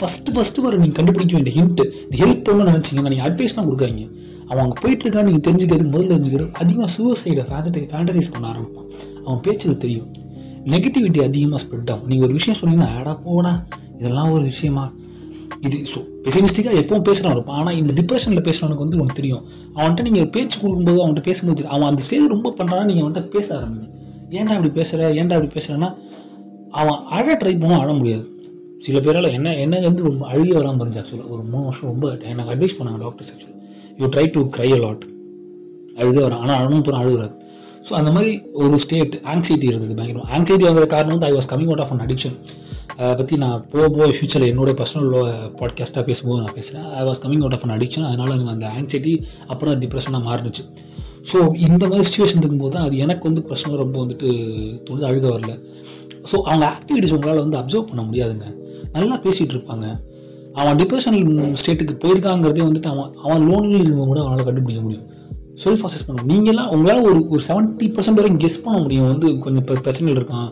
ஃபஸ்ட்டு 0.00 0.34
ஃபஸ்ட்டு 0.36 0.64
வர 0.66 0.76
நீங்கள் 0.82 0.98
கண்டுபிடிக்க 0.98 1.34
வேண்டிய 1.38 1.54
ஹிண்ட் 1.58 1.82
இந்த 2.04 2.16
ஹெல்ப் 2.22 2.44
பண்ணணும்னு 2.48 2.74
நினச்சிங்கன்னா 2.74 3.12
நீங்கள் 3.14 3.28
அட்வைஸ்லாம் 3.28 3.66
கொடுக்காதீங்க. 3.68 4.06
அவன் 4.50 4.62
அங்கே 4.64 4.76
போயிட்டுருக்கான்னு 4.82 5.28
நீங்கள் 5.30 5.46
தெரிஞ்சுக்கிறதுக்கு 5.46 5.92
முதல்ல 5.94 6.10
தெரிஞ்சுக்கிறது 6.14 6.50
அதிகமாக 6.62 6.90
சூசைடை 6.96 7.44
ஃபேண்டை 7.48 7.82
ஃபேண்டசைஸ் 7.92 8.30
பண்ண 8.34 8.46
ஆரம்பிப்பான். 8.52 8.86
அவன் 9.26 9.40
பேச்சில் 9.46 9.80
தெரியும். 9.84 10.08
நெகட்டிவிட்டி 10.74 11.20
அதிகமாக 11.28 11.60
ஸ்ப்ரெட் 11.64 11.90
ஆகும். 11.94 12.06
நீங்கள் 12.10 12.26
ஒரு 12.28 12.34
விஷயம் 12.38 12.58
சொன்னீங்கன்னா 12.60 12.90
ஆடா 12.98 13.12
போடா 13.26 13.52
இதெல்லாம் 13.98 14.30
ஒரு 14.36 14.44
விஷயமா? 14.52 14.84
இது 15.66 15.76
ஸோ 15.90 15.98
பெசிமிஸ்டிக்காக 16.24 16.76
எப்பவும் 16.82 17.04
பேசுகிறான் 17.08 17.34
இருப்பான். 17.36 17.58
ஆனால் 17.60 17.76
இந்த 17.80 17.92
டிப்ரெஷனில் 17.98 18.44
பேசுகிறவனுக்கு 18.48 18.84
வந்து 18.84 18.98
உனக்கு 19.02 19.18
தெரியும். 19.20 19.44
அவன்கிட்ட 19.76 20.02
நீங்கள் 20.08 20.30
பேச்சு 20.34 20.56
கொடுக்கும்போது 20.62 21.00
அவன்கிட்ட 21.02 21.24
பேசும்போது 21.28 21.56
தெரியும். 21.58 21.74
அவன் 21.76 21.90
அந்த 21.92 22.02
சேவை 22.10 22.26
ரொம்ப 22.34 22.52
பண்ணுறான்னா 22.58 22.86
நீங்கள் 22.90 23.04
அவன்கிட்ட 23.04 23.34
பேச 23.36 23.48
ஆரம்பிங்க. 23.58 23.86
ஏன்டா 24.38 24.54
இப்படி 24.58 24.72
பேசுகிற 24.78 25.08
ஏன்டா 25.20 25.36
இப்படி 25.38 25.52
பேசுகிறேன்னா 25.58 25.90
அவன் 26.80 26.98
அழ 27.16 27.26
ட்ரை 27.42 27.54
பண்ண 27.62 27.74
அழ 27.82 27.90
முடியாது. 28.00 28.24
சில 28.84 28.98
பேரால் 29.00 29.28
என்ன 29.36 29.54
என்ன 29.56 29.80
வந்து 29.80 30.02
ரொம்ப 30.02 30.24
அழுகி 30.32 30.52
வராமல் 30.56 30.82
இருந்துச்சு 30.82 31.02
ஆக்சுவலாக 31.02 31.30
ஒரு 31.34 31.42
மூணு 31.52 31.64
வருஷம் 31.68 31.90
ரொம்ப 31.92 32.06
எனக்கு 32.30 32.52
அட்வைஸ் 32.54 32.76
பண்ணாங்க 32.78 32.98
டாக்டர்ஸ் 33.04 33.30
ஆக்சுவலாக 33.32 33.54
you 34.00 34.06
try 34.14 34.24
to 34.34 34.40
cry 34.56 34.68
a lot 34.76 34.82
lot 34.86 35.04
அழுக 36.00 36.18
வரான் 36.26 36.42
ஆனால் 36.44 36.58
அழணும் 36.60 36.84
தூரம் 36.86 37.02
அழுகுறாரு. 37.02 37.34
ஸோ 37.86 37.92
அந்த 38.00 38.10
மாதிரி 38.10 38.30
ஒரு 38.62 38.76
ஸ்டேட் 38.84 39.14
ஆங்ஸைட்டி 39.32 39.66
இருந்தது 39.70 39.94
பயங்கரம். 39.98 40.28
ஆங்ஸைட்டி 40.36 40.64
வந்த 40.68 40.86
காரணம் 40.94 41.14
வந்து 41.16 41.28
I 41.30 41.34
was 41.38 41.48
coming 41.52 41.70
out 41.72 41.82
of 41.84 41.92
an 41.94 42.02
addiction 42.06 42.36
அதை 42.98 43.12
பற்றி 43.20 43.36
நான் 43.36 43.62
போக 43.72 43.86
போக 43.88 44.08
ஃபியூச்சரில் 44.16 44.50
என்னோட 44.52 44.70
பர்சனல் 44.80 45.10
பாட்காஸ்ட்டாக 45.60 46.04
பேசும்போது 46.10 46.38
நான் 46.42 46.56
பேசுகிறேன் 46.58 46.86
I 47.00 47.02
was 47.08 47.22
coming 47.24 47.42
out 47.44 47.56
of 47.58 47.64
an 47.66 47.74
addiction 47.76 48.06
அதனால் 48.10 48.34
எனக்கு 48.36 48.54
அந்த 48.56 48.68
ஆங்ஸைட்டி 48.76 49.14
அப்புறம் 49.46 49.80
டிப்ரெஷனாக 49.84 50.22
மாறினுச்சு 50.28 50.64
ஸோ 51.30 51.38
இந்த 51.66 51.82
மாதிரி 51.90 52.06
சுச்சுவேஷன் 52.08 52.40
இருக்கும்போது 52.42 52.74
தான் 52.76 52.86
அது 52.88 52.96
எனக்கு 53.04 53.24
வந்து 53.28 53.42
பிரச்சனை 53.48 53.78
ரொம்ப 53.84 53.96
வந்துட்டு 54.04 54.28
தோணுது. 54.86 55.06
அழுக 55.10 55.26
வரல. 55.34 55.52
ஸோ 56.30 56.36
அவங்க 56.48 56.64
ஆக்டிவிட்டிஸ் 56.76 57.14
உங்களால் 57.16 57.42
வந்து 57.44 57.58
அப்சர்வ் 57.60 57.88
பண்ண 57.90 58.02
முடியாதுங்க. 58.08 58.46
நல்லா 58.94 59.16
பேசிகிட்டு 59.24 59.54
இருப்பாங்க. 59.56 59.86
அவன் 60.60 60.78
டிப்ரெஷன் 60.80 61.16
ஸ்டேட்டுக்கு 61.60 61.94
போயிருக்காங்கிறதே 62.02 62.64
வந்துட்டு 62.68 62.90
அவன் 62.92 63.12
அவன் 63.24 63.42
லோன்ல 63.48 63.80
இருக்கவங்க 63.82 64.10
கூட 64.12 64.20
அவனால் 64.24 64.48
கண்டுபிடிக்க 64.48 64.82
முடியும். 64.86 65.06
செல்ஃப் 65.62 65.82
அசஸ் 65.86 66.06
பண்ண 66.06 66.22
நீங்களாம் 66.30 66.70
உங்களால் 66.74 67.06
ஒரு 67.08 67.20
ஒரு 67.32 67.42
செவன்ட்டி 67.46 67.86
பர்சன்ட் 67.96 68.18
வரைக்கும் 68.18 68.40
கெஸ் 68.42 68.56
பண்ண 68.64 68.78
முடியும். 68.84 69.06
வந்து 69.12 69.28
கொஞ்சம் 69.44 69.62
இப்போ 69.62 69.74
பிரச்சனைகள் 69.86 70.18
இருக்கான். 70.20 70.48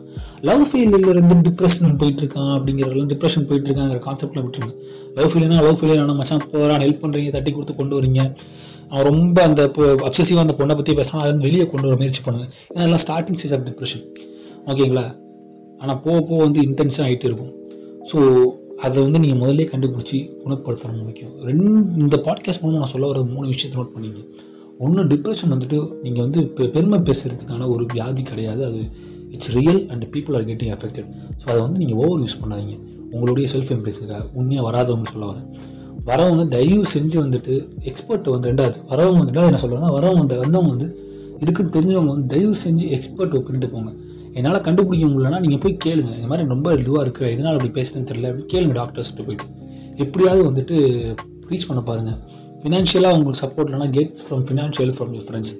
லவ் 0.49 0.62
ஃபெயிலில் 0.69 1.09
இருந்து 1.12 1.35
டிப்ரெஷன் 1.47 1.97
போயிட்டு 2.03 2.23
இருக்கான் 2.23 2.53
அப்படிங்கிறதெல்லாம் 2.57 3.11
டிப்ரெஷன் 3.12 3.47
போயிட்டு 3.49 3.69
இருக்காங்கிற 3.71 3.99
கான்செப்ட்லாம் 4.07 4.47
விட்டுருங்க 4.47 4.75
லவ் 5.17 5.31
ஃபெயிலியர்னா 5.33 5.59
லவ் 5.67 5.79
ஃபெயிலியர் 5.81 6.03
ஆனால் 6.05 6.19
மச்சான் 6.21 6.47
போகிறான் 6.53 6.83
ஹெல்ப் 6.85 7.03
பண்ணுறீங்க 7.03 7.33
தட்டி 7.37 7.53
கொடுத்து 7.57 7.75
கொண்டு 7.81 7.97
வரீங்க. 7.99 8.23
அவன் 8.93 9.07
ரொம்ப 9.11 9.37
அந்த 9.49 9.62
அப்சசிவாக 10.09 10.45
அந்த 10.47 10.57
பொண்ணை 10.61 10.76
பற்றி 10.79 10.95
பேசினா 11.00 11.21
அதை 11.25 11.35
வெளியே 11.49 11.67
கொண்டு 11.73 11.88
வர 11.88 11.97
முயற்சி 12.03 12.23
பண்ணுங்க. 12.26 12.47
ஏன்னா 12.73 12.87
எல்லாம் 12.88 13.03
ஸ்டார்டிங் 13.05 13.38
ஸ்டேஜ் 13.41 13.55
ஆஃப் 13.59 13.67
டிப்ரெஷன் 13.69 14.05
ஓகேங்களா 14.71 15.07
ஆனால் 15.81 16.00
போக 16.05 16.19
போக 16.29 16.41
வந்து 16.47 16.61
இன்டென்ஸாக 16.69 17.07
ஆகிட்டே 17.09 17.29
இருக்கும். 17.31 17.53
ஸோ 18.11 18.18
அதை 18.87 19.02
வந்து 19.02 19.18
நீங்கள் 19.23 19.40
முதல்ல 19.42 19.64
கண்டுபிடிச்சி 19.73 20.18
குணப்படுத்துறது 20.42 21.04
முக்கியம். 21.08 21.34
ரெண்டு 21.49 21.64
இந்த 22.02 22.16
பாட்காஸ்ட் 22.26 22.62
மூலமாக 22.62 22.80
நான் 22.82 22.92
சொல்ல 22.94 23.06
வர 23.12 23.20
மூணு 23.34 23.46
விஷயத்தை 23.52 23.76
நோட் 23.80 23.92
பண்ணிங்க. 23.94 24.20
ஒன்று 24.78 25.02
டிப்ரெஷன் 25.12 25.52
வந்துட்டு 25.54 25.78
நீங்கள் 26.04 26.25
வந்து 26.26 26.40
இப்போ 26.40 26.66
பெருமை 26.76 26.99
பேசுகிறதுக்கான 27.08 27.68
ஒரு 27.75 27.84
வியாதி 27.92 28.23
கிடையாது. 28.23 28.62
அது 28.64 28.80
it's 29.34 29.52
real 29.58 29.80
and 29.92 30.04
people 30.14 30.34
are 30.38 30.46
getting 30.50 30.73
affected 30.76 31.08
so 31.42 31.46
அதை 31.52 31.61
வந்து 31.62 31.78
நீங்கள் 31.82 31.99
ஓவர் 32.02 32.20
யூஸ் 32.25 32.40
பண்ணாதீங்க. 32.42 32.76
உங்களுடைய 33.14 33.46
செல்ஃப் 33.54 33.73
எம்ப்ரேஸுக்காக 33.76 34.25
உண்மையாக 34.34 34.66
வராதவங்க 34.68 35.08
சொல்ல 35.14 35.26
வரேன். 35.32 35.49
வரவங்க 36.08 36.42
தயவு 36.56 36.84
செஞ்சு 36.94 37.16
வந்துட்டு 37.23 37.54
எக்ஸ்பர்ட் 37.90 38.28
வந்து 38.34 38.49
ரெண்டாவது 38.50 38.78
வரவங்க 38.90 39.20
வந்துட்டு 39.20 39.50
என்ன 39.50 39.61
சொல்கிறேன்னா 39.62 39.92
வரவங்க 39.99 40.23
வந்து 40.25 40.38
வந்தவங்க 40.44 40.70
வந்து 40.70 40.88
இதுக்கு 41.42 41.62
தெரிஞ்சவங்க 41.76 42.11
வந்து 42.14 42.28
தயவு 42.34 42.54
செஞ்சு 42.64 42.87
எக்ஸ்பர்ட் 42.96 43.37
ஒப்பிட்டு 43.38 43.68
போங்க. 43.68 43.92
என்னால் 44.38 44.64
கண்டுபிடிக்க 44.69 45.07
முடியலன்னா 45.11 45.41
நீங்கள் 45.45 45.62
போய் 45.64 45.76
கேளுங்க. 45.85 46.12
இந்த 46.21 46.29
மாதிரி 46.31 46.49
ரொம்ப 46.55 46.69
இதுவாக 46.83 47.05
இருக்குது 47.07 47.31
எதனால் 47.35 47.57
அப்படி 47.59 47.73
பேசுகிறேன்னு 47.79 48.09
தெரியல. 48.11 48.31
கேளுங்க 48.53 48.75
டாக்டர்ஸ்கிட்ட 48.81 49.25
போயிட்டு. 49.29 49.47
எப்படியாவது 50.05 50.43
வந்துட்டு 50.50 50.76
ரீச் 51.50 51.69
பண்ண 51.69 51.81
பாருங்கள் 51.91 52.19
ஃபினான்ஷியலாக 52.62 53.17
உங்களுக்கு 53.17 53.43
சப்போர்ட் 53.45 53.69
இல்லைனா 53.71 53.88
gets 53.97 54.25
from 54.26 54.45
financial 54.49 54.93
from 54.97 55.12
your 55.17 55.26
friends 55.29 55.53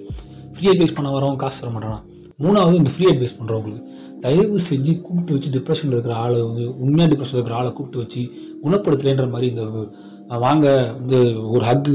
free 0.55 0.67
advice 0.71 0.95
பண்ண 0.97 1.09
வரவங்க 1.15 1.39
காசு 1.43 1.61
தர 1.61 1.71
மாட்டானா 1.75 1.99
மூணாவது 2.43 2.79
இந்த 2.81 2.91
ஃப்ரீ 2.93 3.05
அட்வைஸ் 3.11 3.35
பண்ணுறவங்களுக்கு 3.39 3.83
தயவு 4.23 4.57
செஞ்சு 4.69 4.93
கூப்பிட்டு 5.01 5.35
வச்சு 5.35 5.49
டிப்ரெஷனில் 5.55 5.95
இருக்கிற 5.95 6.15
ஆளை 6.15 6.39
வந்து 6.47 6.63
உண்மையாக 6.83 7.09
டிப்ரெஷனில் 7.11 7.39
இருக்கிற 7.39 7.57
ஆளை 7.59 7.71
கூப்பிட்டு 7.73 8.01
வச்சு 8.03 8.21
குணப்படுத்தலைன்ற 8.63 9.27
மாதிரி 9.29 9.47
இந்த 9.53 9.63
வாங்க 10.45 10.67
வந்து 10.99 11.17
ஒரு 11.49 11.63
ஹக்கு 11.65 11.93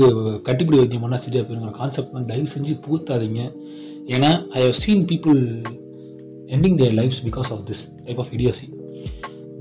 கட்டிப்பிடி 0.48 0.78
வைத்தியம் 0.80 1.04
பண்ணால் 1.04 1.22
சரியாக 1.24 1.44
போயிருங்கிற 1.46 1.74
கான்செப்ட் 1.80 2.14
வந்து 2.16 2.30
தயவு 2.32 2.48
செஞ்சு 2.54 2.74
பூத்தாதீங்க 2.86 3.42
ஏன்னா 4.14 4.30
I 4.52 4.62
have 4.62 4.78
seen 4.82 5.04
people 5.04 5.40
ending 6.56 6.78
their 6.82 6.94
lifes 7.00 7.22
because 7.28 7.50
of 7.54 7.64
this 7.70 7.82
type 8.04 8.20
of 8.24 8.32
idiocy 8.36 8.66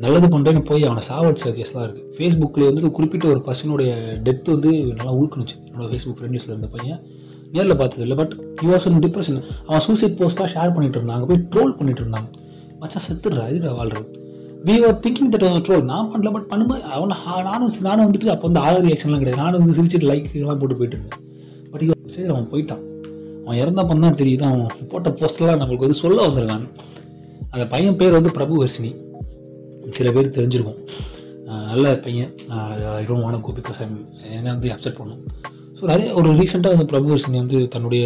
நல்லது 0.04 0.28
பண்ணுறேன்னு 0.34 0.62
போய் 0.66 0.84
அவனை 0.84 1.02
சாவடிச்ச 1.10 1.50
கேஸ்லாம் 1.58 1.86
இருக்குது 1.88 2.10
ஃபேஸ்புக்கில் 2.18 2.68
வந்துட்டு 2.70 2.92
குறிப்பிட்ட 2.92 3.28
ஒரு 3.28 3.42
பர்சனுடைய 3.48 3.90
டெத் 4.28 4.52
வந்து 4.54 4.72
நல்லா 5.00 5.12
உழுக்கணுச்சு 5.12 5.56
என்னோட 5.70 5.88
ஃபேஸ்புக் 5.92 6.20
ஃப்ரெண்ட்ஸில் 6.20 6.54
இருந்த 6.54 6.68
பையன் 6.68 7.00
நேரில் 7.52 7.76
பார்த்தது 7.76 8.04
இல்லை 8.04 8.18
but 8.18 8.34
he 8.62 8.68
was 8.72 8.86
in 8.88 9.02
depression 9.06 9.40
அவன் 9.68 9.80
சூசைட் 9.80 10.16
போஸ்ட்டாக 10.22 10.48
ஷேர் 10.56 10.74
பண்ணிட்டு 10.74 10.98
இருந்தாங்க 11.00 11.26
போய் 11.26 11.42
ட்ரோல் 11.54 11.76
பண்ணிட்டு 11.78 12.04
இருந்தாங்க 12.04 12.30
மச்சா 12.82 13.00
செத்துடுறா 13.08 13.46
இதுடா 13.52 13.72
வாழ்றது? 13.80 14.08
We 14.68 14.74
are 14.88 15.00
thinking 15.06 15.32
that 15.34 15.46
was 15.48 15.64
troll 15.68 15.84
நான் 15.84 16.10
பண்ணல 16.14 16.32
பட் 16.32 16.48
பண்ணும்போது 16.52 16.82
அவனை 16.96 17.18
நானும் 17.50 17.72
நானும் 17.82 18.06
வந்துட்டு 18.08 18.34
அப்போ 18.36 18.48
வந்து 18.48 18.60
ஆக 18.60 18.80
ரியாக்ஷன்லாம் 18.88 19.22
கிடையாது. 19.24 19.42
நானும் 19.44 19.60
வந்து 19.62 19.76
சிரிச்சிட்டு 19.78 20.10
லைக் 20.12 20.30
எல்லாம் 20.34 20.58
போட்டு 20.58 20.76
போயிட்டு 20.76 20.98
இருந்தேன். 20.98 21.20
பட் 21.72 22.12
சரி 22.16 22.28
அவன் 22.28 22.50
போயிட்டான். 22.54 22.84
அவன் 23.50 23.62
இறந்தப்பன் 23.62 24.04
தான் 24.06 24.18
தெரியுது 24.20 24.44
அவன் 24.48 24.90
போட்ட 24.90 25.10
போஸ்ட்லாம் 25.20 25.60
நம்மளுக்கு 25.60 25.86
வந்து 25.86 26.00
சொல்ல 26.02 26.18
வந்திருக்கான். 26.26 26.66
அந்த 27.54 27.64
பையன் 27.72 27.96
பேர் 28.00 28.16
வந்து 28.18 28.32
பிரபு 28.36 28.56
வர்ஷினி 28.60 28.90
சில 29.98 30.10
பேர் 30.16 30.28
தெரிஞ்சிருக்கும். 30.36 30.82
நல்ல 31.70 31.94
பையன். 32.04 32.34
I 32.98 33.04
don't 33.08 33.24
want 33.26 33.42
go 33.46 33.54
because 33.60 33.80
I'm 33.86 33.96
என்ன 34.38 34.48
வந்து 34.56 34.70
அப்செட் 34.74 34.98
பண்ணும். 35.00 35.22
ஸோ 35.78 35.86
நிறைய 35.92 36.10
ஒரு 36.20 36.32
ரீசெண்டாக 36.40 36.76
வந்து 36.76 36.88
பிரபு 36.92 37.08
வர்ஷினி 37.14 37.40
வந்து 37.44 37.60
தன்னுடைய 37.76 38.04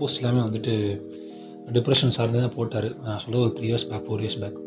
போஸ்ட் 0.00 0.20
எல்லாமே 0.22 0.42
வந்துட்டு 0.46 0.74
டிப்ரெஷன் 1.76 2.14
சார்ந்து 2.16 2.42
தான் 2.44 2.54
போட்டார். 2.56 2.88
நான் 3.06 3.22
சொல்ல 3.24 3.40
ஒரு 3.44 3.54
three 3.58 3.68
years 3.70 3.86
back 3.92 4.04
four 4.08 4.24
years 4.24 4.38
back 4.42 4.58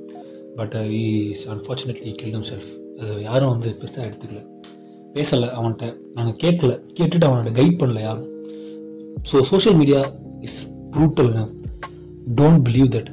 but 0.60 0.78
is 1.02 1.46
unfortunately 1.56 2.14
killed him 2.22 2.48
self 2.52 2.72
அது 3.02 3.16
யாரும் 3.28 3.54
வந்து 3.56 3.72
பெருசாக 3.84 4.08
எடுத்துக்கல. 4.10 4.42
பேசலை 5.18 5.50
அவன்கிட்ட. 5.60 5.86
நாங்கள் 6.18 6.40
கேட்கல. 6.46 6.74
கேட்டுட்டு 6.98 7.30
அவனோட 7.30 7.52
கைட் 7.60 7.80
பண்ணல 7.84 8.02
யாரும். 8.08 8.32
ஸோ 9.30 9.38
சோஷியல் 9.52 9.78
மீடியா 9.82 10.02
இஸ் 10.48 10.60
ப்ரூட்டலுங்க 10.96 11.44
டோன்ட் 12.40 12.64
பிலீவ் 12.68 12.90
தட் 12.96 13.10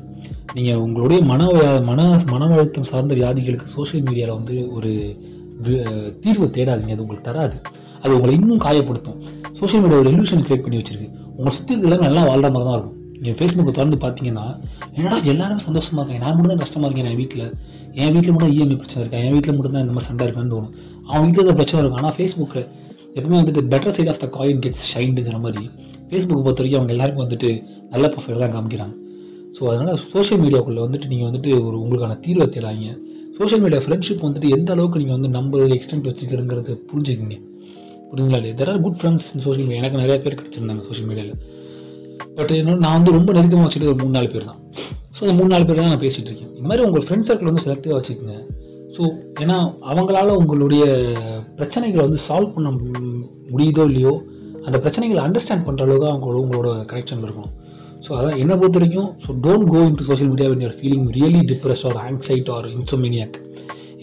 நீங்கள் 0.57 0.81
உங்களுடைய 0.87 1.21
மன 1.31 1.47
மன 1.91 2.01
மன 2.33 2.49
அழுத்தம் 2.57 2.89
சார்ந்த 2.91 3.15
வியாதிகளுக்கு 3.21 3.69
சோஷியல் 3.77 4.05
மீடியாவில் 4.09 4.37
வந்து 4.39 4.57
ஒரு 4.77 4.91
தீர்வு 6.25 6.47
தேடாதீங்க. 6.57 6.93
அது 6.95 7.03
உங்களுக்கு 7.05 7.27
தராது. 7.29 7.57
அது 8.03 8.13
உங்களை 8.17 8.33
இன்னும் 8.39 8.63
காயப்படுத்தும். 8.67 9.19
சோஷியல் 9.59 9.83
மீடியா 9.85 10.01
ஒரு 10.03 10.11
எல்யூஷன் 10.13 10.45
கிரியேட் 10.47 10.65
பண்ணி 10.65 10.79
வச்சிருக்கு. 10.81 11.09
உங்களை 11.37 11.53
சுற்றி 11.57 11.73
இருக்கிறவங்க 11.75 12.07
நல்லா 12.09 12.23
வாழ்ற 12.31 12.49
மாதிரி 12.55 12.67
தான் 12.69 12.77
இருக்கும். 12.79 12.97
நீங்கள் 13.19 13.37
ஃபேஸ்புக்கை 13.39 13.73
திறந்து 13.79 13.99
பார்த்தீங்கன்னா 14.05 14.47
என்னடா 14.97 15.19
எல்லாருமே 15.33 15.63
சந்தோஷமாக 15.69 16.01
இருக்காங்க. 16.03 16.23
நான் 16.25 16.35
மட்டும் 16.37 16.53
தான் 16.53 16.63
கஷ்டமாக 16.65 16.89
இருக்கேன் 16.89 17.11
என் 17.13 17.21
வீட்டில் 17.23 17.45
என் 18.03 18.13
வீட்டில் 18.15 18.35
மட்டும் 18.35 18.53
இஎம்ஐ 18.55 18.77
பிரச்சனை 18.81 19.01
இருக்கா? 19.05 19.21
என் 19.27 19.35
வீட்டில் 19.37 19.57
மட்டும் 19.57 19.75
தான் 19.77 19.85
இந்த 19.87 19.95
மாதிரி 19.97 20.09
சண்டை 20.11 20.25
இருக்குன்னு 20.27 20.53
தோணும். 20.55 20.75
அவன் 21.11 21.25
வீட்டில் 21.29 21.49
தான் 21.51 21.59
பிரச்சனை 21.61 21.81
இருக்கும். 21.83 22.01
ஆனால் 22.03 22.15
ஃபேஸ்புக்கில் 22.19 22.65
எப்பவுமே 23.17 23.37
வந்துட்டு 23.41 23.63
better 23.75 23.95
side 23.97 24.13
of 24.13 24.23
the 24.25 24.29
coin 24.39 24.63
gets 24.65 24.85
ஷைண்டுங்கிற 24.93 25.39
மாதிரி 25.47 25.65
ஃபேஸ்புக் 26.09 26.37
பொறுத்த 26.39 26.61
வரைக்கும் 26.61 26.81
அவங்க 26.81 26.93
எல்லாருமே 26.93 27.21
வந்துட்டு 27.23 27.51
நல்ல 27.91 28.07
ப்ரொஃபைல் 28.09 28.43
தான் 28.43 28.55
காமிக்கிறாங்க. 28.55 28.95
ஸோ 29.57 29.63
அதனால் 29.69 29.99
சோஷியல் 30.13 30.43
மீடியாவுக்குள்ளே 30.43 30.83
வந்துட்டு 30.85 31.07
நீங்கள் 31.07 31.29
வந்துட்டு 31.29 31.51
ஒரு 31.67 31.77
உங்களுக்கான 31.81 32.19
தீர்வை 32.25 32.47
தேடாங்க 32.49 32.87
சோஷியல் 33.39 33.63
மீடியா 33.63 33.81
ஃப்ரெண்ட்ஷிப் 33.81 34.25
வந்துட்டு 34.25 34.49
எந்த 34.49 34.73
அளவுக்கு 34.73 34.99
நீங்கள் 34.99 35.17
வந்து 35.19 35.29
நம்ப 35.31 35.59
எக்ஸ்டென்ட் 35.77 36.09
வச்சுக்கிறங்கிறது 36.09 36.73
புரிஞ்சுக்கிங்க. 36.89 37.37
புரிஞ்சுங்களா 38.09 38.37
இல்லையா? 38.37 38.57
There 38.57 38.71
are 38.71 38.81
good 38.81 38.99
friends 38.99 39.29
social 39.45 39.67
media 39.67 39.81
எனக்கு 39.83 39.99
நிறைய 39.99 40.19
பேர் 40.21 40.39
கிடச்சிருந்தாங்க 40.41 40.83
சோஷியல் 40.83 41.09
மீடியாவில் 41.11 41.39
பட் 42.37 42.53
என்னோட 42.53 42.79
நான் 42.79 42.93
வந்து 42.93 43.11
ரொம்ப 43.11 43.33
நெருக்கமாக 43.33 43.67
வச்சுட்டு 43.67 43.87
ஒரு 43.87 43.99
மூணு 44.01 44.11
நாலு 44.11 44.29
பேர் 44.29 44.45
தான். 44.45 44.61
ஸோ 45.17 45.21
அந்த 45.21 45.35
மூணு 45.35 45.49
நாலு 45.49 45.65
பேர் 45.65 45.77
தான் 45.77 45.89
நான் 45.89 46.01
பேசிகிட்டு 46.01 46.31
இருக்கேன். 46.31 46.53
இந்த 46.57 46.69
மாதிரி 46.69 46.87
உங்கள் 46.87 47.05
ஃப்ரெண்ட் 47.07 47.27
சர்க்கிள் 47.29 47.51
வந்து 47.51 47.65
செலக்டிவாக 47.65 47.99
வச்சுக்கோங்க. 47.99 48.37
ஸோ 48.97 49.03
ஏன்னா 49.41 49.57
அவங்களால 49.91 50.29
உங்களுடைய 50.37 50.85
பிரச்சனைகளை 51.57 52.03
வந்து 52.03 52.19
சால்வ் 52.29 52.55
பண்ண 52.55 52.71
மு- 52.71 53.25
முடியுதோ 53.53 53.85
இல்லையோ 53.85 54.15
அந்த 54.69 54.77
பிரச்சனைகளை 54.85 55.23
அண்டர்ஸ்டாண்ட் 55.27 55.67
பண்ணுற 55.67 55.83
அளவுக்கு 55.87 56.11
அவங்க 56.13 56.27
உங்களோட 56.43 56.69
கனெக்ஷன் 56.93 57.25
இருக்கும். 57.27 57.51
ஸோ 58.07 58.11
அதான் 58.19 58.39
என்னை 58.43 58.55
பொறுத்த 58.61 58.79
வரைக்கும் 58.79 59.11
so 59.25 59.31
don't 59.45 59.67
go 59.73 59.81
into 60.01 60.07
social 60.09 60.31
media 60.33 60.49
when 60.53 60.65
your 60.65 60.79
feeling 60.81 61.07
really 61.19 61.43
depress 61.51 61.83
or 61.89 61.99
anxiety 62.07 62.51
or 62.57 62.67
insomniac 62.77 63.37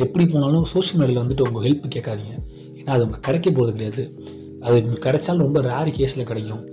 எப்படி 0.04 0.24
போனாலும் 0.34 0.66
சோஷியல் 0.74 1.00
மீடியாவில் 1.02 1.24
வந்துட்டு 1.24 1.46
உங்கள் 1.48 1.66
ஹெல்ப் 1.68 1.88
கேட்காதீங்க. 1.96 2.36
ஏன்னா 2.80 2.92
அது 2.96 3.04
உங்களுக்கு 3.06 3.28
கிடைக்க 3.30 3.48
போகிறது 3.58 3.76
கிடையாது. 3.78 4.04
அது 4.68 4.78
கிடைச்சாலும் 5.06 5.46
ரொம்ப 5.48 5.62
ரேர் 5.72 5.92
கேஸில் 5.98 6.30
கிடைக்கும். 6.32 6.64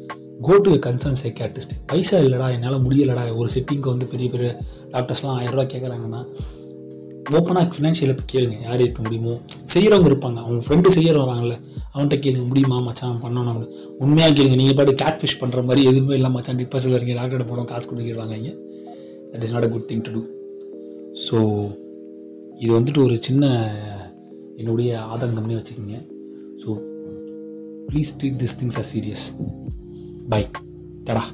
கோ 0.47 0.55
டு 0.65 0.73
கன்சர்ன் 0.87 1.19
சைக்காட்டிஸ்ட் 1.23 1.75
பைசா 1.91 2.19
இல்லைடா 2.25 2.49
என்னால் 2.57 2.83
முடியலடா. 2.87 3.25
ஒரு 3.41 3.49
செட்டிங்க்கு 3.55 3.93
வந்து 3.95 4.07
பெரிய 4.13 4.29
பெரிய 4.35 4.51
டாக்டர்ஸ்லாம் 4.95 5.37
ஆயிரம் 5.39 5.55
ரூபாய் 5.57 5.71
கேட்குறாங்கன்னா 5.75 6.21
ஓப்பனாக 7.37 7.67
ஃபினான்ஷியல் 7.75 8.13
இப்போ 8.13 8.25
கேளுங்க. 8.33 8.57
யார் 8.69 8.83
இருக்க 8.85 9.01
முடியுமோ. 9.07 9.35
செய்கிறவங்க 9.73 10.09
இருப்பாங்க. 10.11 10.39
அவங்க 10.45 10.61
ஃப்ரெண்டு 10.67 10.93
செய்கிற 10.97 11.17
வராங்கல்ல 11.25 11.57
அவன்கிட்ட 11.93 12.17
கேளுங்க. 12.25 12.45
முடியுமா 12.51 12.77
மச்சான்? 12.87 13.19
பண்ணணும் 13.25 13.51
அப்படி 13.53 13.69
உண்மையாக 14.05 14.35
கேளுங்க. 14.39 14.57
நீங்கள் 14.61 14.79
பாட்டு 14.79 14.95
கேட் 15.03 15.21
ஃபிஷ் 15.23 15.39
பண்ணுற 15.43 15.63
மாதிரி 15.69 15.83
எதுவுமே 15.91 16.15
இல்லை 16.19 16.31
மச்சான். 16.37 16.59
டிப்பஸில் 16.61 16.97
இருக்கீங்க. 16.97 17.21
டாக்டர் 17.21 17.49
போகிறோம் 17.51 17.69
காசு 17.73 17.87
கொடுக்கிடுவாங்க 17.91 18.37
இங்கே 18.41 18.55
that 19.33 19.45
is 19.47 19.55
not 19.57 19.67
a 19.69 19.71
good 19.75 19.89
thing 19.91 20.05
to 20.07 20.13
do 20.17 20.23
so 21.27 21.39
இது 22.63 22.71
வந்துட்டு 22.79 23.03
ஒரு 23.07 23.17
சின்ன 23.29 23.45
என்னுடைய 24.61 24.91
ஆதங்கம்னே 25.13 25.59
வச்சுக்கோங்க. 25.59 25.99
So 26.63 26.71
please 27.91 28.15
treat 28.21 28.41
this 28.45 28.57
things 28.63 28.79
are 28.81 28.89
serious 28.93 29.27
bye 30.33 30.43
tata 31.09 31.25